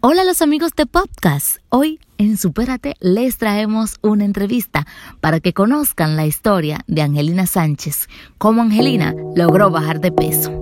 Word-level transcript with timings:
Hola 0.00 0.22
los 0.22 0.42
amigos 0.42 0.76
de 0.76 0.86
Podcast. 0.86 1.58
Hoy 1.70 1.98
en 2.18 2.38
Supérate 2.38 2.94
les 3.00 3.36
traemos 3.36 3.96
una 4.00 4.24
entrevista 4.24 4.86
para 5.20 5.40
que 5.40 5.52
conozcan 5.52 6.14
la 6.14 6.24
historia 6.24 6.84
de 6.86 7.02
Angelina 7.02 7.48
Sánchez, 7.48 8.08
cómo 8.38 8.62
Angelina 8.62 9.12
logró 9.34 9.72
bajar 9.72 9.98
de 9.98 10.12
peso. 10.12 10.52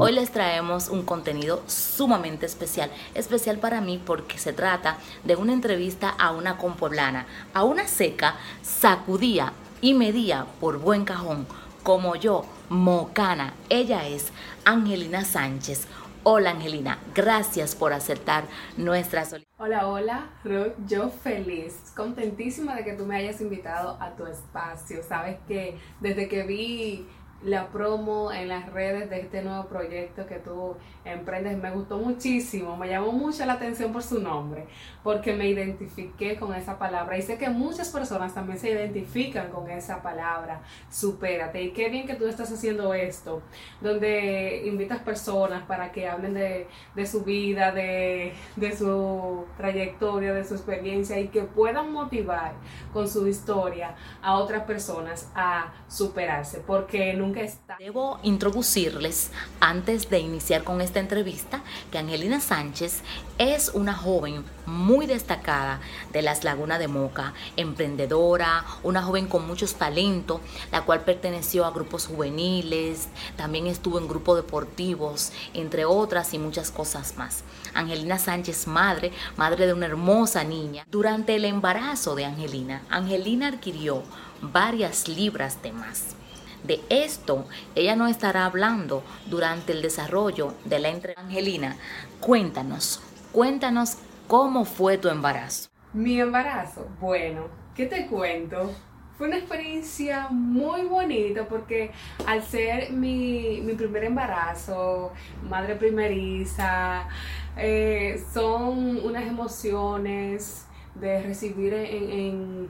Hoy 0.00 0.10
les 0.10 0.32
traemos 0.32 0.88
un 0.88 1.02
contenido 1.02 1.62
sumamente 1.68 2.46
especial, 2.46 2.90
especial 3.14 3.58
para 3.58 3.80
mí 3.80 4.02
porque 4.04 4.36
se 4.36 4.52
trata 4.52 4.98
de 5.22 5.36
una 5.36 5.52
entrevista 5.52 6.08
a 6.08 6.32
una 6.32 6.56
compueblana, 6.56 7.26
a 7.54 7.62
una 7.62 7.86
seca, 7.86 8.34
sacudía 8.60 9.52
y 9.80 9.94
medía 9.94 10.46
por 10.58 10.80
buen 10.80 11.04
cajón, 11.04 11.46
como 11.84 12.16
yo, 12.16 12.44
mocana. 12.70 13.54
Ella 13.68 14.08
es 14.08 14.32
Angelina 14.64 15.24
Sánchez 15.24 15.86
Hola 16.22 16.50
Angelina, 16.50 16.98
gracias 17.14 17.74
por 17.74 17.94
aceptar 17.94 18.44
nuestra 18.76 19.24
solicitud. 19.24 19.50
Hola, 19.56 19.88
hola, 19.88 20.30
Ruth, 20.44 20.74
yo 20.86 21.08
feliz, 21.08 21.94
contentísima 21.96 22.76
de 22.76 22.84
que 22.84 22.92
tú 22.92 23.06
me 23.06 23.16
hayas 23.16 23.40
invitado 23.40 23.96
a 23.98 24.14
tu 24.16 24.26
espacio. 24.26 25.02
Sabes 25.02 25.38
que 25.48 25.78
desde 26.00 26.28
que 26.28 26.42
vi 26.42 27.06
la 27.42 27.68
promo 27.68 28.30
en 28.32 28.48
las 28.48 28.70
redes 28.70 29.08
de 29.08 29.20
este 29.20 29.40
nuevo 29.40 29.64
proyecto 29.68 30.26
que 30.26 30.34
tú 30.34 30.76
emprendes. 31.04 31.58
Me 31.58 31.70
gustó 31.70 31.98
muchísimo, 31.98 32.76
me 32.76 32.88
llamó 32.88 33.12
mucho 33.12 33.44
la 33.44 33.54
atención 33.54 33.92
por 33.92 34.02
su 34.02 34.20
nombre, 34.20 34.66
porque 35.02 35.34
me 35.34 35.48
identifiqué 35.48 36.36
con 36.36 36.54
esa 36.54 36.78
palabra 36.78 37.18
y 37.18 37.22
sé 37.22 37.38
que 37.38 37.48
muchas 37.48 37.88
personas 37.88 38.34
también 38.34 38.58
se 38.58 38.70
identifican 38.70 39.50
con 39.50 39.68
esa 39.70 40.02
palabra, 40.02 40.62
supérate. 40.90 41.62
Y 41.62 41.70
qué 41.72 41.88
bien 41.88 42.06
que 42.06 42.14
tú 42.14 42.26
estás 42.26 42.52
haciendo 42.52 42.94
esto, 42.94 43.42
donde 43.80 44.62
invitas 44.66 45.00
personas 45.00 45.64
para 45.64 45.92
que 45.92 46.08
hablen 46.08 46.34
de, 46.34 47.06
su 47.06 47.24
vida, 47.24 47.72
de, 47.72 48.32
de 48.56 48.76
su 48.76 49.44
trayectoria, 49.56 50.32
de 50.32 50.44
su 50.44 50.54
experiencia 50.54 51.18
y 51.18 51.28
que 51.28 51.42
puedan 51.42 51.92
motivar 51.92 52.52
con 52.92 53.08
su 53.08 53.26
historia 53.26 53.96
a 54.22 54.36
otras 54.36 54.64
personas 54.64 55.30
a 55.34 55.72
superarse, 55.88 56.60
porque 56.66 57.14
nunca 57.14 57.40
Debo 57.78 58.18
introducirles, 58.22 59.30
antes 59.60 60.10
de 60.10 60.18
iniciar 60.18 60.64
con 60.64 60.80
esta 60.90 61.00
entrevista, 61.00 61.62
que 61.92 61.98
Angelina 61.98 62.40
Sánchez 62.40 63.02
es 63.38 63.70
una 63.74 63.94
joven 63.94 64.44
muy 64.66 65.06
destacada 65.06 65.80
de 66.12 66.20
las 66.20 66.42
Lagunas 66.42 66.80
de 66.80 66.88
Moca, 66.88 67.32
emprendedora, 67.56 68.64
una 68.82 69.02
joven 69.02 69.28
con 69.28 69.46
muchos 69.46 69.76
talentos, 69.76 70.40
la 70.72 70.82
cual 70.82 71.02
perteneció 71.02 71.64
a 71.64 71.70
grupos 71.70 72.08
juveniles, 72.08 73.08
también 73.36 73.68
estuvo 73.68 73.98
en 74.00 74.08
grupos 74.08 74.36
deportivos, 74.36 75.32
entre 75.54 75.84
otras 75.84 76.34
y 76.34 76.38
muchas 76.38 76.72
cosas 76.72 77.16
más. 77.16 77.44
Angelina 77.72 78.18
Sánchez, 78.18 78.66
madre, 78.66 79.12
madre 79.36 79.66
de 79.66 79.74
una 79.74 79.86
hermosa 79.86 80.42
niña. 80.42 80.84
Durante 80.90 81.36
el 81.36 81.44
embarazo 81.44 82.16
de 82.16 82.24
Angelina, 82.24 82.82
Angelina 82.90 83.46
adquirió 83.46 84.02
varias 84.42 85.06
libras 85.06 85.62
de 85.62 85.70
más. 85.72 86.16
De 86.64 86.80
esto 86.88 87.46
ella 87.74 87.96
no 87.96 88.06
estará 88.06 88.44
hablando 88.44 89.02
durante 89.26 89.72
el 89.72 89.82
desarrollo 89.82 90.54
de 90.64 90.78
la 90.78 90.88
entrevista. 90.88 91.22
Angelina, 91.22 91.76
cuéntanos, 92.20 93.02
cuéntanos 93.32 93.96
cómo 94.28 94.64
fue 94.64 94.98
tu 94.98 95.08
embarazo. 95.08 95.68
Mi 95.92 96.20
embarazo, 96.20 96.86
bueno, 97.00 97.48
¿qué 97.74 97.86
te 97.86 98.06
cuento? 98.06 98.72
Fue 99.16 99.26
una 99.26 99.38
experiencia 99.38 100.28
muy 100.30 100.82
bonita 100.82 101.46
porque 101.46 101.90
al 102.26 102.42
ser 102.42 102.92
mi, 102.92 103.60
primer 103.76 104.04
embarazo, 104.04 105.12
madre 105.48 105.76
primeriza, 105.76 107.08
eh, 107.56 108.22
son 108.32 109.04
unas 109.04 109.24
emociones 109.24 110.66
de 110.94 111.22
recibir 111.22 111.74
en 111.74 112.68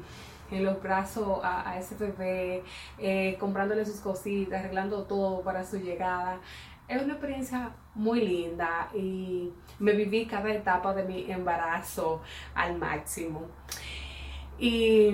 los 0.58 0.82
brazos 0.82 1.38
a, 1.44 1.78
ese 1.78 1.94
bebé, 1.94 2.64
eh, 2.98 3.36
comprándole 3.38 3.84
sus 3.84 4.00
cositas, 4.00 4.60
arreglando 4.60 5.04
todo 5.04 5.42
para 5.42 5.64
su 5.64 5.78
llegada. 5.78 6.40
Es 6.88 7.00
una 7.00 7.12
experiencia 7.12 7.70
muy 7.94 8.20
linda 8.22 8.88
y 8.94 9.52
me 9.78 9.92
viví 9.92 10.26
cada 10.26 10.52
etapa 10.52 10.92
de 10.92 11.04
mi 11.04 11.30
embarazo 11.30 12.20
al 12.54 12.78
máximo. 12.78 13.42
Y 14.58 15.12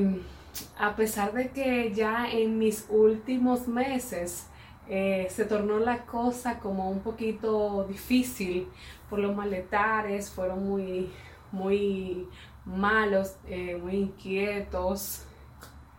a 0.79 0.97
pesar 0.97 1.33
de 1.35 1.51
que 1.51 1.93
ya 1.93 2.31
en 2.31 2.59
mis 2.59 2.87
últimos 2.89 3.69
meses 3.69 4.47
eh, 4.89 5.27
se 5.31 5.45
tornó 5.45 5.79
la 5.79 6.07
cosa 6.07 6.61
como 6.61 6.91
un 6.91 7.01
poquito 7.01 7.85
difícil 7.85 8.69
por 9.11 9.19
los 9.19 9.35
maletares, 9.35 10.31
fueron 10.31 10.67
muy, 10.67 11.11
muy 11.53 12.29
malos, 12.65 13.37
eh, 13.47 13.77
muy 13.77 13.97
inquietos. 13.97 15.26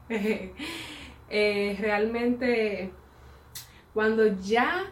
Eh, 1.30 1.76
realmente, 1.82 2.90
cuando 3.94 4.28
ya 4.28 4.86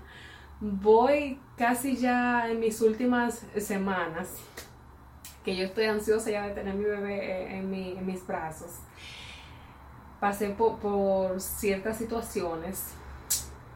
voy 0.59 1.39
casi 1.55 1.95
ya 1.95 2.49
en 2.49 2.59
mis 2.59 2.81
últimas 2.81 3.45
semanas, 3.55 4.35
que 5.45 5.55
yo 5.55 5.63
estoy 5.63 5.85
ansiosa 5.85 6.31
ya 6.31 6.45
de 6.45 6.53
tener 6.53 6.73
mi 6.73 6.83
bebé 6.83 7.15
eh, 7.15 7.57
en, 7.57 7.73
en 7.73 8.05
mis 8.05 8.27
brazos, 8.27 8.79
pasé 10.19 10.49
por, 10.49 10.79
por 10.79 11.39
ciertas 11.39 11.99
situaciones 11.99 12.93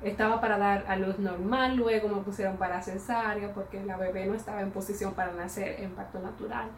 estaba 0.04 0.40
para 0.40 0.58
dar 0.58 0.86
a 0.88 0.96
luz 0.96 1.20
normal, 1.20 1.76
luego 1.76 2.08
me 2.08 2.22
pusieron 2.22 2.58
para 2.58 2.82
cesárea 2.82 3.54
porque 3.54 3.84
la 3.84 3.98
bebé 3.98 4.26
no 4.26 4.34
estaba 4.34 4.62
en 4.62 4.72
posición 4.72 5.14
para 5.14 5.34
nacer 5.34 5.82
en 5.82 5.92
parto 5.92 6.20
natural. 6.20 6.70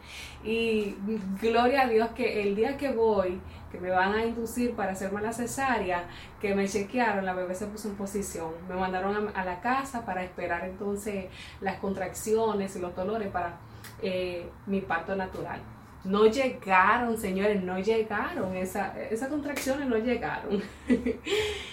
Y 0.42 0.96
gloria 1.40 1.82
a 1.82 1.86
Dios 1.86 2.10
que 2.10 2.42
el 2.42 2.56
día 2.56 2.76
que 2.76 2.90
voy, 2.90 3.40
que 3.70 3.78
me 3.78 3.90
van 3.90 4.14
a 4.14 4.24
inducir 4.24 4.74
para 4.74 4.92
hacerme 4.92 5.22
la 5.22 5.32
cesárea, 5.32 6.04
que 6.40 6.54
me 6.54 6.66
chequearon, 6.66 7.24
la 7.24 7.32
bebé 7.32 7.54
se 7.54 7.66
puso 7.66 7.88
en 7.88 7.94
posición. 7.94 8.50
Me 8.68 8.74
mandaron 8.74 9.30
a, 9.34 9.44
la 9.44 9.60
casa 9.60 10.04
para 10.04 10.24
esperar 10.24 10.64
entonces 10.64 11.26
las 11.60 11.76
contracciones 11.76 12.74
y 12.76 12.80
los 12.80 12.94
dolores 12.94 13.28
para 13.28 13.56
eh, 14.02 14.48
mi 14.66 14.80
parto 14.80 15.14
natural. 15.14 15.60
No 16.04 16.26
llegaron, 16.26 17.16
señores, 17.16 17.62
no 17.62 17.78
llegaron, 17.78 18.56
esa, 18.56 19.00
esas 19.00 19.28
contracciones 19.28 19.86
no 19.86 19.96
llegaron. 19.98 20.60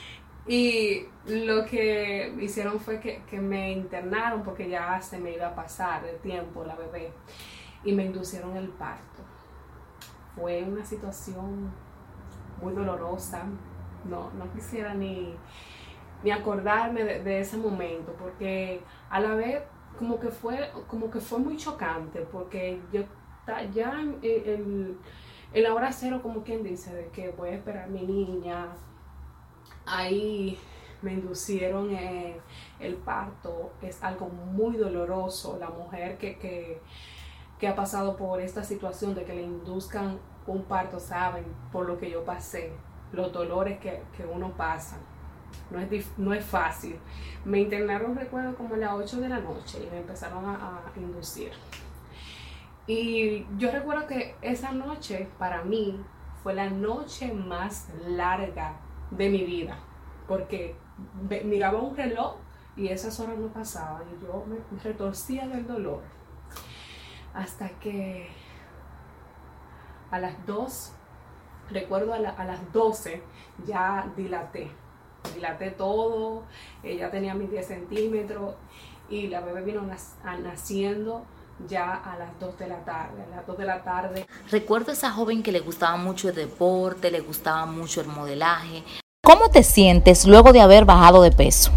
Y 0.49 1.05
lo 1.27 1.63
que 1.63 2.35
hicieron 2.41 2.79
fue 2.79 2.99
que, 2.99 3.39
me 3.39 3.71
internaron 3.71 4.41
porque 4.41 4.67
ya 4.67 4.99
se 4.99 5.19
me 5.19 5.35
iba 5.35 5.49
a 5.49 5.55
pasar 5.55 6.03
el 6.05 6.17
tiempo 6.17 6.63
la 6.63 6.75
bebé 6.75 7.11
y 7.83 7.93
me 7.93 8.05
inducieron 8.05 8.57
el 8.57 8.69
parto. 8.69 9.21
Fue 10.35 10.63
una 10.63 10.83
situación 10.83 11.69
muy 12.63 12.73
dolorosa. 12.73 13.43
No, 14.09 14.31
no 14.31 14.51
quisiera 14.51 14.95
ni, 14.95 15.35
ni 16.23 16.31
acordarme 16.31 17.03
de, 17.03 17.41
ese 17.41 17.57
momento 17.57 18.15
porque 18.19 18.81
a 19.11 19.19
la 19.19 19.35
vez 19.35 19.61
como 19.99 20.19
que 20.19 20.29
fue, 20.29 20.71
como 20.87 21.11
que 21.11 21.19
fue 21.19 21.37
muy 21.37 21.57
chocante 21.57 22.21
porque 22.21 22.81
yo 22.91 23.03
ya 23.71 24.01
en, 24.01 24.17
en, 24.23 24.97
en 25.53 25.63
la 25.63 25.75
hora 25.75 25.91
cero 25.91 26.21
como 26.23 26.41
quien 26.41 26.63
dice 26.63 26.91
de 26.95 27.09
que 27.09 27.29
voy 27.29 27.49
a 27.49 27.55
esperar 27.55 27.83
a 27.83 27.87
mi 27.87 28.01
niña 28.01 28.69
ahí 29.89 30.57
me 31.01 31.13
inducieron 31.13 31.91
eh, 31.91 32.39
el 32.79 32.95
parto, 32.95 33.71
es 33.81 34.03
algo 34.03 34.27
muy 34.27 34.77
doloroso. 34.77 35.57
La 35.59 35.69
mujer 35.69 36.17
que, 36.17 36.81
ha 37.67 37.75
pasado 37.75 38.15
por 38.15 38.41
esta 38.41 38.63
situación 38.63 39.15
de 39.15 39.23
que 39.25 39.33
le 39.33 39.41
induzcan 39.41 40.19
un 40.47 40.63
parto 40.63 40.99
saben 40.99 41.45
por 41.71 41.85
lo 41.85 41.97
que 41.97 42.09
yo 42.09 42.23
pasé, 42.23 42.71
los 43.11 43.31
dolores 43.31 43.79
que, 43.79 44.01
uno 44.33 44.51
pasa. 44.55 44.97
No 45.71 45.79
es, 45.79 46.05
no 46.17 46.33
es 46.33 46.45
fácil. 46.45 46.97
Me 47.43 47.59
internaron, 47.59 48.15
recuerdo, 48.15 48.55
como 48.55 48.75
a 48.75 48.77
las 48.77 48.93
8 48.93 49.21
de 49.21 49.29
la 49.29 49.39
noche 49.39 49.83
y 49.83 49.89
me 49.89 49.99
empezaron 49.99 50.45
a 50.45 50.81
inducir. 50.95 51.51
Y 52.85 53.45
yo 53.57 53.71
recuerdo 53.71 54.07
que 54.07 54.35
esa 54.41 54.71
noche 54.71 55.27
para 55.37 55.63
mí 55.63 56.03
fue 56.41 56.53
la 56.53 56.69
noche 56.69 57.31
más 57.31 57.87
larga 58.07 58.79
de 59.11 59.29
mi 59.29 59.43
vida, 59.43 59.77
porque 60.27 60.75
miraba 61.43 61.79
un 61.79 61.95
reloj 61.95 62.35
y 62.75 62.87
esas 62.87 63.19
horas 63.19 63.37
no 63.37 63.47
pasaban 63.47 64.03
y 64.09 64.25
yo 64.25 64.45
me 64.45 64.57
retorcía 64.83 65.47
del 65.47 65.67
dolor. 65.67 66.01
Hasta 67.33 67.69
que 67.79 68.29
a 70.11 70.19
las 70.19 70.45
2, 70.45 70.91
recuerdo 71.71 72.13
a, 72.13 72.19
las 72.19 72.71
12, 72.73 73.21
ya 73.65 74.11
dilaté. 74.15 74.71
Dilaté 75.35 75.71
todo, 75.71 76.43
ella 76.83 77.11
tenía 77.11 77.35
mis 77.35 77.51
10 77.51 77.65
centímetros 77.67 78.55
y 79.09 79.27
la 79.27 79.41
bebé 79.41 79.61
vino 79.63 79.81
naciendo 80.41 81.25
ya 81.67 81.95
a 81.95 82.17
las 82.17 82.39
2 82.39 82.57
de 82.59 82.67
la 82.67 82.83
tarde, 82.85 83.23
a 83.23 83.35
las 83.35 83.47
2 83.47 83.57
de 83.57 83.65
la 83.65 83.83
tarde. 83.83 84.25
Recuerdo 84.51 84.91
a 84.91 84.93
esa 84.93 85.11
joven 85.11 85.43
que 85.43 85.51
le 85.51 85.59
gustaba 85.59 85.97
mucho 85.97 86.29
el 86.29 86.35
deporte, 86.35 87.11
le 87.11 87.19
gustaba 87.19 87.65
mucho 87.65 88.01
el 88.01 88.07
modelaje. 88.07 88.83
¿Cómo 89.23 89.49
te 89.49 89.63
sientes 89.63 90.25
luego 90.25 90.53
de 90.53 90.61
haber 90.61 90.85
bajado 90.85 91.21
de 91.21 91.31
peso? 91.31 91.71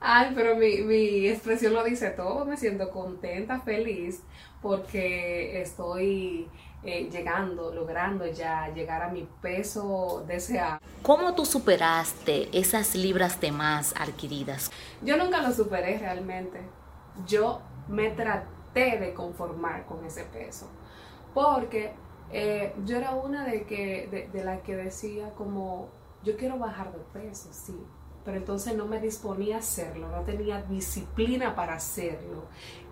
Ay, 0.00 0.32
pero 0.34 0.56
mi, 0.56 0.82
mi 0.82 1.28
expresión 1.28 1.72
lo 1.72 1.82
dice 1.82 2.10
todo. 2.10 2.44
Me 2.44 2.56
siento 2.56 2.90
contenta, 2.90 3.60
feliz, 3.60 4.20
porque 4.60 5.62
estoy 5.62 6.48
eh, 6.82 7.08
llegando, 7.10 7.72
logrando 7.72 8.26
ya 8.26 8.68
llegar 8.74 9.02
a 9.02 9.08
mi 9.08 9.26
peso 9.40 10.22
deseado. 10.28 10.78
¿Cómo 11.02 11.34
tú 11.34 11.46
superaste 11.46 12.50
esas 12.52 12.94
libras 12.94 13.40
de 13.40 13.52
más 13.52 13.94
adquiridas? 13.96 14.70
Yo 15.00 15.16
nunca 15.16 15.40
lo 15.40 15.50
superé 15.50 15.96
realmente. 15.96 16.60
Yo 17.26 17.62
me 17.88 18.10
traté 18.10 18.53
de 18.74 19.14
conformar 19.14 19.86
con 19.86 20.04
ese 20.04 20.24
peso. 20.24 20.68
Porque 21.32 21.92
eh, 22.32 22.74
yo 22.84 22.96
era 22.96 23.14
una 23.14 23.44
de, 23.44 23.64
que, 23.64 24.08
de, 24.10 24.28
de 24.28 24.44
la 24.44 24.62
que 24.62 24.76
decía 24.76 25.30
como, 25.34 25.88
yo 26.22 26.36
quiero 26.36 26.58
bajar 26.58 26.92
de 26.92 27.00
peso, 27.12 27.50
sí, 27.52 27.76
pero 28.24 28.38
entonces 28.38 28.74
no 28.74 28.86
me 28.86 29.00
disponía 29.00 29.56
a 29.56 29.58
hacerlo, 29.58 30.08
no 30.08 30.22
tenía 30.22 30.62
disciplina 30.62 31.54
para 31.54 31.74
hacerlo 31.74 32.44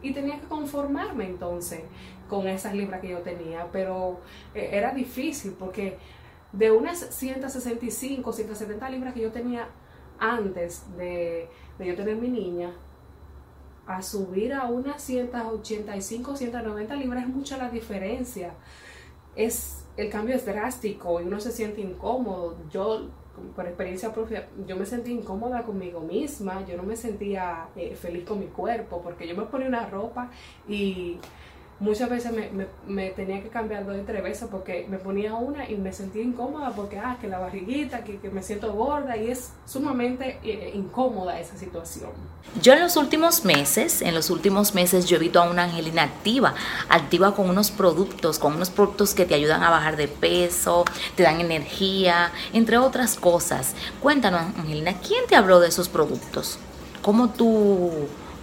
y 0.03 0.13
tenía 0.13 0.39
que 0.39 0.47
conformarme 0.47 1.27
entonces 1.27 1.81
con 2.29 2.47
esas 2.47 2.75
libras 2.75 3.01
que 3.01 3.09
yo 3.09 3.21
tenía, 3.21 3.69
pero 3.73 4.21
eh, 4.55 4.71
era 4.73 4.93
difícil 4.93 5.57
porque 5.59 5.99
de 6.53 6.71
unas 6.71 6.99
165, 6.99 8.33
170 8.33 8.91
libras 8.91 9.15
que 9.15 9.21
yo 9.21 9.33
tenía 9.33 9.69
antes 10.19 10.85
de, 10.97 11.49
de 11.79 11.87
yo 11.87 11.97
tener 11.97 12.17
mi 12.17 12.29
niña, 12.29 12.75
a 13.87 14.03
subir 14.03 14.53
a 14.53 14.67
unas 14.67 15.03
185, 15.03 16.37
190 16.37 16.95
libras 16.97 17.25
es 17.25 17.29
mucha 17.29 17.57
la 17.57 17.69
diferencia. 17.69 18.55
Es, 19.35 19.85
el 19.97 20.11
cambio 20.11 20.37
es 20.37 20.45
drástico 20.45 21.21
y 21.21 21.25
uno 21.25 21.41
se 21.41 21.53
siente 21.53 21.81
incómodo. 21.81 22.57
Yo 22.71 23.09
por 23.57 23.67
experiencia 23.67 24.13
propia, 24.13 24.49
yo 24.67 24.77
me 24.77 24.87
sentí 24.87 25.13
incómoda 25.13 25.63
conmigo 25.63 26.01
misma, 26.01 26.65
yo 26.67 26.77
no 26.77 26.83
me 26.83 26.97
sentía 26.97 27.69
eh, 27.77 27.95
feliz 27.95 28.25
con 28.25 28.39
mi 28.39 28.47
cuerpo, 28.47 29.01
porque 29.03 29.27
yo 29.27 29.35
me 29.35 29.45
ponía 29.45 29.69
una 29.69 29.87
ropa 29.87 30.31
y 30.69 31.19
muchas 31.81 32.09
veces 32.09 32.33
me, 32.33 32.67
me, 32.87 33.11
tenía 33.11 33.43
que 33.43 33.49
cambiar 33.49 33.85
dos 33.85 33.97
y 33.97 34.03
tres 34.03 34.23
veces 34.23 34.49
porque 34.51 34.87
me 34.89 34.99
ponía 34.99 35.35
una 35.35 35.69
y 35.69 35.77
me 35.77 35.93
sentía 35.93 36.23
incómoda 36.23 36.73
porque, 36.75 36.99
ah, 36.99 37.19
que 37.21 37.29
la 37.29 37.39
barriguita, 37.39 38.05
que, 38.05 38.19
que 38.19 38.31
me 38.31 38.43
siento 38.43 38.73
gorda 38.73 39.17
y 39.17 39.31
es 39.31 39.53
sumamente 39.67 40.39
eh, 40.45 40.73
incómoda 40.75 41.41
esa 41.41 41.57
situación. 41.57 42.11
Yo 42.61 42.73
en 42.75 42.81
los 42.81 42.97
últimos 42.97 43.45
meses, 43.45 44.03
en 44.03 44.15
los 44.15 44.31
últimos 44.31 44.75
meses 44.75 45.07
yo 45.07 45.17
he 45.17 45.21
visto 45.21 45.41
a 45.41 45.51
una 45.51 45.65
Angelina 45.65 46.03
activa, 46.03 46.55
activa 46.89 47.35
con 47.35 47.51
unos 47.51 47.71
productos, 47.71 48.39
con 48.39 48.55
unos 48.55 48.71
productos 48.71 49.15
que 49.15 49.25
te 49.25 49.35
ayudan 49.35 49.63
a 49.63 49.71
bajar 49.71 49.97
de 49.97 50.09
peso, 50.09 50.85
te 51.17 51.23
dan 51.25 51.41
energía, 51.41 52.31
entre 52.53 52.79
otras 52.79 53.17
cosas. 53.17 53.75
Cuéntanos, 54.01 54.43
Angelina, 54.57 54.99
¿quién 54.99 55.27
te 55.27 55.37
habló 55.37 55.61
de 55.61 55.69
esos 55.69 55.89
productos? 55.89 56.59
¿Cómo 57.03 57.31
tú 57.31 57.91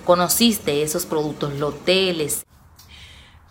conociste 0.06 0.82
esos 0.84 1.06
productos, 1.06 1.54
los 1.54 1.74
hoteles? 1.74 2.44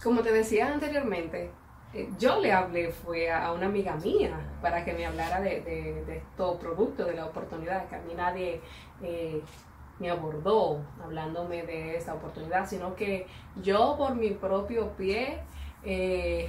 Como 0.02 0.22
te 0.22 0.32
decía 0.32 0.72
anteriormente, 0.72 1.50
eh, 1.92 2.08
yo 2.18 2.38
le 2.40 2.52
hablé, 2.52 2.92
fue 2.92 3.30
a 3.32 3.52
una 3.52 3.66
amiga 3.66 3.96
mía 3.96 4.38
para 4.62 4.84
que 4.84 4.92
me 4.92 5.06
hablara 5.06 5.40
de, 5.40 5.60
de, 5.60 6.16
estos 6.18 6.56
productos, 6.58 7.06
de 7.06 7.14
la 7.14 7.26
oportunidad, 7.26 7.88
que 7.88 7.96
a 7.96 8.00
mí 8.00 8.14
nadie 8.14 8.60
eh, 9.02 9.42
me 9.98 10.10
abordó 10.10 10.80
hablándome 11.02 11.64
de 11.64 11.96
esta 11.96 12.14
oportunidad, 12.14 12.68
sino 12.68 12.94
que 12.94 13.26
yo 13.62 13.96
por 13.98 14.14
mi 14.14 14.30
propio 14.30 14.92
pie 14.96 15.40
eh, 15.82 16.48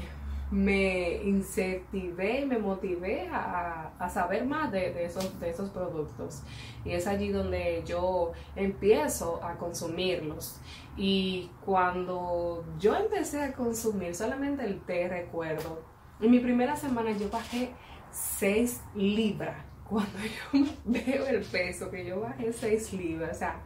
me 0.52 1.22
incentivé 1.24 2.42
y 2.42 2.46
me 2.46 2.58
motivé 2.58 3.28
a, 3.30 3.94
a 4.00 4.10
saber 4.10 4.46
más 4.46 4.72
de, 4.72 4.94
de, 4.94 5.06
esos, 5.06 5.40
de 5.40 5.50
esos 5.50 5.70
productos. 5.70 6.44
Y 6.84 6.92
es 6.92 7.08
allí 7.08 7.30
donde 7.30 7.84
yo 7.86 8.32
empiezo 8.56 9.44
a 9.44 9.58
consumirlos. 9.58 10.60
Y 10.98 11.52
cuando 11.66 12.66
yo 12.80 12.96
empecé 12.96 13.42
a 13.44 13.54
consumir 13.54 14.16
solamente 14.16 14.66
el 14.66 14.82
té, 14.82 15.08
recuerdo, 15.08 15.82
en 16.20 16.32
mi 16.32 16.40
primera 16.40 16.76
semana 16.76 17.12
yo 17.12 17.30
bajé 17.30 17.74
6 18.12 18.82
libras. 18.96 19.69
Cuando 19.90 20.20
yo 20.20 20.66
veo 20.86 21.26
el 21.28 21.42
peso, 21.42 21.90
que 21.90 22.06
yo 22.06 22.22
bajé 22.22 22.54
6 22.54 22.94
libras, 22.94 23.36
o 23.36 23.40
sea, 23.40 23.62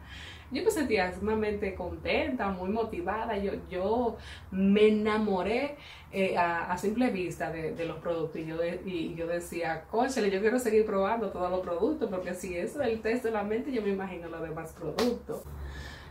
yo 0.50 0.62
me 0.62 0.70
sentía 0.70 1.12
sumamente 1.12 1.74
contenta, 1.74 2.48
muy 2.48 2.70
motivada. 2.70 3.36
Yo, 3.38 3.52
yo 3.68 4.16
me 4.50 4.88
enamoré 4.88 5.76
eh, 6.12 6.36
a, 6.36 6.76
simple 6.78 7.10
vista 7.10 7.50
de, 7.50 7.84
los 7.84 7.98
productos 7.98 8.40
y 8.40 8.46
yo, 8.46 8.56
y 8.84 9.14
yo 9.14 9.26
decía, 9.26 9.84
cóchale, 9.90 10.30
yo 10.30 10.40
quiero 10.40 10.58
seguir 10.58 10.86
probando 10.86 11.30
todos 11.30 11.50
los 11.50 11.60
productos 11.60 12.08
porque 12.08 12.34
si 12.34 12.56
eso 12.56 12.82
es 12.82 12.88
el 12.88 13.00
test 13.00 13.24
de 13.24 13.32
la 13.32 13.42
mente, 13.42 13.72
yo 13.72 13.82
me 13.82 13.90
imagino 13.90 14.28
los 14.28 14.42
demás 14.42 14.72
productos. 14.72 15.42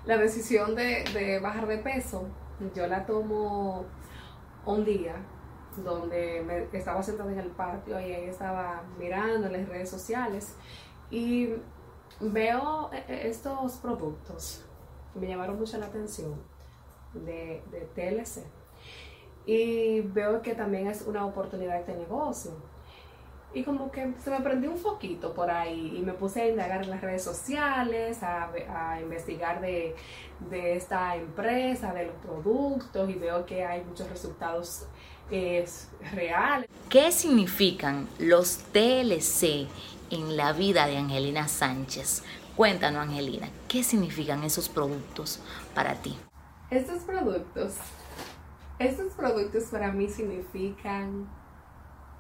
La 0.06 0.18
decisión 0.18 0.76
de, 0.76 1.06
de 1.14 1.40
bajar 1.40 1.66
de 1.68 1.78
peso, 1.78 2.28
yo 2.76 2.86
la 2.88 3.06
tomo 3.06 3.86
un 4.66 4.84
día 4.84 5.16
donde 5.78 6.44
me 6.46 6.78
estaba 6.78 7.02
sentada 7.02 7.32
en 7.32 7.40
el 7.40 7.50
patio 7.52 8.00
y 8.00 8.14
ahí 8.14 8.26
estaba 8.26 8.84
mirando 8.98 9.48
en 9.48 9.54
las 9.54 9.70
redes 9.70 9.90
sociales. 9.90 10.56
Y 11.10 11.54
veo 12.20 12.90
eh, 12.94 13.04
eh, 13.08 13.22
estos 13.26 13.78
productos. 13.78 14.66
Me 15.16 15.28
llamaron 15.28 15.60
mucho 15.60 15.78
la 15.78 15.88
atención 15.88 16.42
de, 17.14 17.64
de 17.72 17.82
TLC 17.94 18.44
y 19.46 20.02
veo 20.02 20.42
que 20.42 20.56
también 20.56 20.88
es 20.88 21.02
una 21.04 21.26
oportunidad 21.26 21.86
de 21.86 21.96
negocio. 21.96 22.52
Y 23.56 23.64
como 23.64 23.92
que 23.92 24.14
se 24.18 24.32
me 24.32 24.42
prendió 24.42 24.72
un 24.72 24.78
foquito 24.78 25.34
por 25.36 25.52
ahí 25.52 25.96
y 25.96 26.02
me 26.02 26.14
puse 26.14 26.42
a 26.42 26.50
indagar 26.50 26.84
en 26.84 26.90
las 26.90 27.02
redes 27.02 27.24
sociales, 27.24 28.24
a, 28.24 28.50
a 28.52 29.00
investigar 29.00 29.62
de, 29.62 29.96
de, 30.50 30.76
esta 30.76 31.16
empresa, 31.16 31.94
de 31.94 32.08
los 32.08 32.16
productos 32.16 33.08
y 33.10 33.14
veo 33.14 33.46
que 33.46 33.64
hay 33.64 33.84
muchos 33.84 34.10
resultados 34.10 34.88
eh, 35.32 35.66
reales. 36.14 36.70
¿Qué 36.90 37.12
significan 37.12 38.08
los 38.20 38.58
TLC 38.72 39.68
en 40.14 40.38
la 40.38 40.54
vida 40.54 40.86
de 40.86 40.98
Angelina 40.98 41.48
Sánchez. 41.48 42.24
Cuéntanos, 42.56 43.02
Angelina, 43.02 43.50
¿qué 43.68 43.84
significan 43.84 44.44
esos 44.44 44.70
productos 44.70 45.42
para 45.74 45.96
ti? 45.96 46.16
Estos 46.70 47.00
productos, 47.00 47.78
estos 48.78 49.14
productos 49.14 49.64
para 49.66 49.92
mí 49.92 50.08
significan 50.08 51.28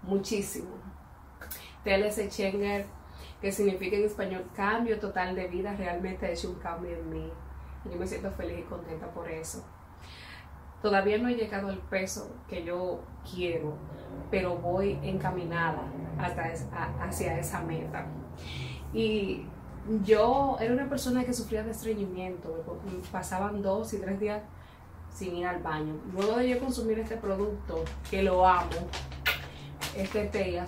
muchísimo. 0.01 0.71
TLC 1.83 2.29
Chenger, 2.29 2.87
que 3.41 3.51
significa 3.51 3.95
en 3.95 4.05
español 4.05 4.49
cambio 4.55 4.99
total 4.99 5.35
de 5.35 5.47
vida, 5.47 5.75
realmente 5.75 6.25
ha 6.25 6.31
hecho 6.31 6.49
un 6.49 6.55
cambio 6.55 6.95
en 6.95 7.09
mí. 7.11 7.31
Yo 7.85 7.95
me 7.95 8.07
siento 8.07 8.31
feliz 8.31 8.59
y 8.59 8.63
contenta 8.63 9.11
por 9.13 9.29
eso. 9.29 9.63
Todavía 10.83 11.17
no 11.17 11.29
he 11.29 11.35
llegado 11.35 11.69
al 11.69 11.79
peso 11.79 12.29
que 12.49 12.63
yo 12.63 12.99
quiero, 13.33 13.73
pero 14.29 14.57
voy 14.57 14.99
encaminada 15.01 15.81
hacia 16.99 17.39
esa 17.39 17.61
meta. 17.61 18.05
Y 18.93 19.45
yo 20.03 20.57
era 20.59 20.73
una 20.73 20.89
persona 20.89 21.23
que 21.23 21.33
sufría 21.33 21.63
de 21.63 21.71
estreñimiento, 21.71 22.81
pasaban 23.13 23.61
dos 23.61 23.93
y 23.93 23.99
tres 23.99 24.19
días 24.19 24.43
sin 25.09 25.37
ir 25.37 25.47
al 25.47 25.63
baño. 25.63 25.95
Luego 26.11 26.35
de 26.35 26.49
yo 26.49 26.59
consumir 26.59 26.99
este 26.99 27.15
producto, 27.15 27.85
que 28.11 28.21
lo 28.21 28.45
amo, 28.45 28.69
este 29.95 30.25
té 30.25 30.61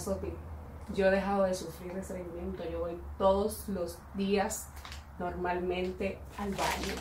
yo 0.93 1.07
he 1.07 1.11
dejado 1.11 1.43
de 1.43 1.53
sufrir 1.53 1.93
de 1.93 1.99
estreñimiento. 1.99 2.63
Yo 2.71 2.79
voy 2.79 2.97
todos 3.17 3.67
los 3.67 3.99
días 4.13 4.69
normalmente 5.19 6.19
al 6.37 6.51
baño. 6.51 6.93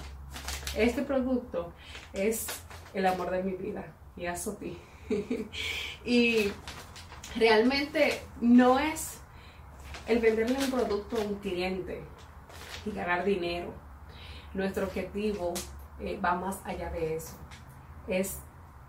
Este 0.77 1.03
producto 1.03 1.73
es 2.13 2.49
el 2.95 3.07
amor 3.07 3.31
de 3.31 3.43
mi 3.43 3.53
vida, 3.53 3.85
y 4.17 4.27
a 4.27 4.37
Sophie. 4.37 4.77
y 6.05 6.53
realmente 7.37 8.21
no 8.41 8.79
es 8.79 9.19
el 10.07 10.19
venderle 10.19 10.57
un 10.57 10.71
producto 10.71 11.17
a 11.17 11.21
un 11.21 11.35
cliente 11.37 12.03
y 12.87 12.91
ganar 12.93 13.25
dinero. 13.25 13.73
Nuestro 14.55 14.87
objetivo 14.87 15.53
eh, 16.01 16.19
va 16.23 16.35
más 16.35 16.61
allá 16.65 16.91
de 16.91 17.17
eso. 17.17 17.35
Es 18.07 18.39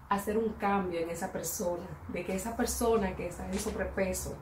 hacer 0.09 0.37
un 0.37 0.49
cambio 0.53 0.99
en 0.99 1.09
esa 1.09 1.31
persona, 1.31 1.85
de 2.09 2.23
que 2.23 2.35
esa 2.35 2.55
persona 2.55 3.15
que 3.15 3.27
está 3.27 3.47
en 3.47 3.57
sobrepeso, 3.57 4.35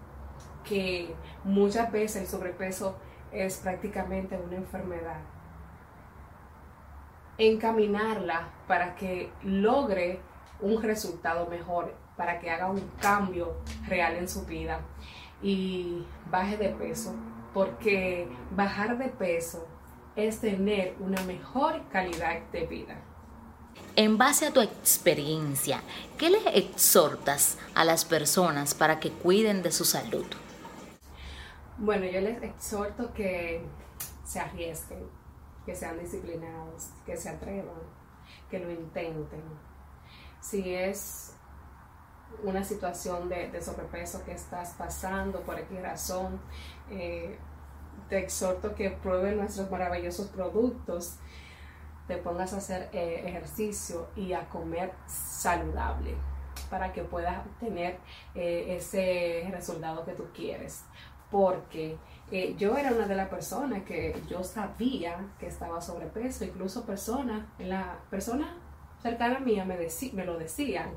que 0.63 1.13
muchas 1.43 1.91
veces 1.91 2.23
el 2.23 2.27
sobrepeso 2.27 2.97
es 3.31 3.57
prácticamente 3.57 4.37
una 4.37 4.57
enfermedad, 4.57 5.21
encaminarla 7.37 8.49
para 8.67 8.95
que 8.95 9.31
logre 9.43 10.19
un 10.59 10.81
resultado 10.81 11.47
mejor, 11.47 11.93
para 12.15 12.39
que 12.39 12.49
haga 12.49 12.69
un 12.69 12.81
cambio 13.01 13.57
real 13.87 14.15
en 14.15 14.29
su 14.29 14.45
vida 14.45 14.81
y 15.41 16.05
baje 16.29 16.57
de 16.57 16.69
peso, 16.69 17.15
porque 17.53 18.27
bajar 18.51 18.97
de 18.97 19.09
peso 19.09 19.67
es 20.15 20.39
tener 20.39 20.95
una 20.99 21.21
mejor 21.23 21.81
calidad 21.89 22.39
de 22.51 22.65
vida. 22.65 22.95
En 23.95 24.17
base 24.17 24.47
a 24.47 24.51
tu 24.51 24.61
experiencia, 24.61 25.81
¿qué 26.17 26.29
le 26.29 26.39
exhortas 26.57 27.57
a 27.75 27.83
las 27.83 28.05
personas 28.05 28.73
para 28.73 28.99
que 28.99 29.11
cuiden 29.11 29.63
de 29.63 29.71
su 29.71 29.85
salud? 29.85 30.25
Bueno, 31.77 32.05
yo 32.05 32.21
les 32.21 32.41
exhorto 32.43 33.13
que 33.13 33.65
se 34.23 34.39
arriesguen, 34.39 35.03
que 35.65 35.75
sean 35.75 35.99
disciplinados, 35.99 36.89
que 37.05 37.17
se 37.17 37.29
atrevan, 37.29 37.81
que 38.49 38.59
lo 38.59 38.71
intenten. 38.71 39.43
Si 40.41 40.73
es 40.73 41.33
una 42.43 42.63
situación 42.63 43.29
de, 43.29 43.61
sobrepeso 43.61 44.23
que 44.25 44.33
estás 44.33 44.73
pasando, 44.77 45.41
por 45.41 45.61
qué 45.67 45.81
razón, 45.81 46.39
eh, 46.89 47.37
te 48.09 48.19
exhorto 48.19 48.75
que 48.75 48.91
prueben 48.91 49.37
nuestros 49.37 49.69
maravillosos 49.69 50.27
productos, 50.27 51.17
te 52.07 52.17
pongas 52.17 52.53
a 52.53 52.57
hacer 52.57 52.89
eh, 52.91 53.23
ejercicio 53.25 54.07
y 54.15 54.33
a 54.33 54.49
comer 54.49 54.91
saludable 55.07 56.15
para 56.69 56.91
que 56.91 57.03
puedas 57.03 57.45
tener 57.59 57.99
eh, 58.35 58.75
ese 58.77 59.47
resultado 59.51 60.03
que 60.05 60.13
tú 60.13 60.25
quieres. 60.33 60.83
Porque 61.33 61.97
yo 62.59 62.77
era 62.77 62.91
una 62.91 63.07
de 63.07 63.15
las 63.15 63.27
personas 63.27 63.81
que 63.85 64.15
yo 64.29 64.43
sabía 64.43 65.17
que 65.39 65.47
estaba 65.47 65.81
sobrepeso, 65.81 66.45
incluso 66.45 66.85
personas, 66.85 67.47
la 67.57 67.97
persona 68.11 68.55
cercana 69.01 69.37
a 69.37 69.39
mí 69.39 69.59
me, 69.65 69.87
me 70.13 70.25
lo 70.25 70.37
decían, 70.37 70.91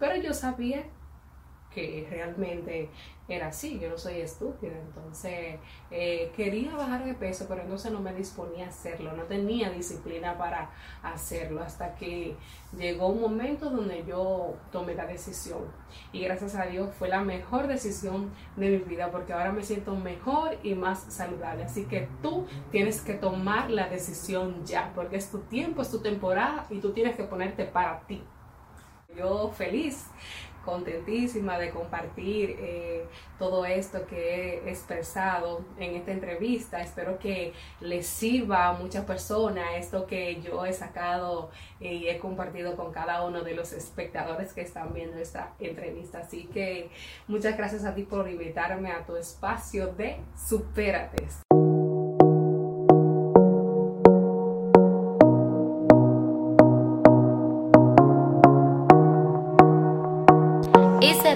pero 0.00 0.16
yo 0.16 0.34
sabía 0.34 0.82
que 1.72 2.06
realmente 2.10 2.90
era 3.28 3.48
así, 3.48 3.78
yo 3.78 3.88
no 3.88 3.96
soy 3.96 4.20
estúpida, 4.20 4.72
entonces 4.76 5.60
eh, 5.90 6.32
quería 6.36 6.74
bajar 6.74 7.04
de 7.04 7.14
peso, 7.14 7.46
pero 7.48 7.62
entonces 7.62 7.92
no 7.92 8.00
me 8.00 8.12
disponía 8.12 8.66
a 8.66 8.68
hacerlo, 8.68 9.12
no 9.12 9.22
tenía 9.24 9.70
disciplina 9.70 10.36
para 10.36 10.70
hacerlo, 11.02 11.62
hasta 11.62 11.94
que 11.94 12.34
llegó 12.76 13.08
un 13.08 13.20
momento 13.20 13.70
donde 13.70 14.04
yo 14.04 14.56
tomé 14.72 14.94
la 14.94 15.06
decisión 15.06 15.64
y 16.12 16.24
gracias 16.24 16.56
a 16.56 16.66
Dios 16.66 16.92
fue 16.98 17.08
la 17.08 17.20
mejor 17.20 17.68
decisión 17.68 18.30
de 18.56 18.70
mi 18.70 18.78
vida 18.78 19.10
porque 19.10 19.32
ahora 19.32 19.52
me 19.52 19.62
siento 19.62 19.94
mejor 19.94 20.58
y 20.64 20.74
más 20.74 21.00
saludable, 21.12 21.64
así 21.64 21.84
que 21.84 22.08
tú 22.22 22.46
tienes 22.72 23.00
que 23.00 23.14
tomar 23.14 23.70
la 23.70 23.88
decisión 23.88 24.64
ya, 24.64 24.90
porque 24.94 25.16
es 25.16 25.30
tu 25.30 25.38
tiempo, 25.42 25.82
es 25.82 25.90
tu 25.90 26.00
temporada 26.00 26.66
y 26.68 26.80
tú 26.80 26.92
tienes 26.92 27.14
que 27.14 27.24
ponerte 27.24 27.64
para 27.64 28.00
ti. 28.00 28.22
Yo 29.16 29.50
feliz 29.50 30.06
contentísima 30.64 31.58
de 31.58 31.70
compartir 31.70 32.56
eh, 32.58 33.04
todo 33.38 33.64
esto 33.64 34.06
que 34.06 34.60
he 34.64 34.70
expresado 34.70 35.64
en 35.78 35.96
esta 35.96 36.12
entrevista. 36.12 36.80
Espero 36.80 37.18
que 37.18 37.52
les 37.80 38.06
sirva 38.06 38.68
a 38.68 38.72
muchas 38.72 39.04
personas 39.04 39.64
esto 39.76 40.06
que 40.06 40.40
yo 40.42 40.64
he 40.64 40.72
sacado 40.72 41.50
y 41.80 42.08
he 42.08 42.18
compartido 42.18 42.76
con 42.76 42.92
cada 42.92 43.24
uno 43.24 43.42
de 43.42 43.54
los 43.54 43.72
espectadores 43.72 44.52
que 44.52 44.62
están 44.62 44.92
viendo 44.92 45.18
esta 45.18 45.54
entrevista. 45.58 46.18
Así 46.18 46.44
que 46.52 46.90
muchas 47.26 47.56
gracias 47.56 47.84
a 47.84 47.94
ti 47.94 48.02
por 48.02 48.28
invitarme 48.28 48.90
a 48.92 49.04
tu 49.04 49.16
espacio 49.16 49.88
de 49.94 50.20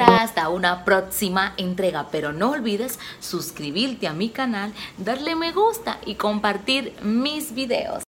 Hasta 0.07 0.51
una 0.51 0.85
próxima 0.85 1.55
entrega, 1.57 2.09
pero 2.11 2.33
no 2.33 2.51
olvides 2.51 2.99
suscribirte 3.21 4.07
a 4.07 4.13
mi 4.13 4.29
canal, 4.29 4.73
darle 4.99 5.35
me 5.35 5.53
gusta 5.53 5.99
y 6.05 6.17
compartir 6.17 6.93
mis 7.03 7.55
videos. 7.55 8.03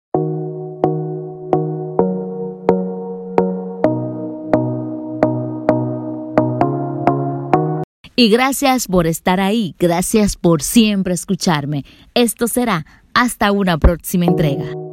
Y 8.14 8.30
gracias 8.30 8.88
por 8.88 9.06
estar 9.06 9.40
ahí, 9.40 9.74
gracias 9.78 10.36
por 10.36 10.62
siempre 10.62 11.14
escucharme. 11.14 11.84
Esto 12.14 12.48
será 12.48 12.86
hasta 13.14 13.52
una 13.52 13.78
próxima 13.78 14.24
entrega. 14.24 14.85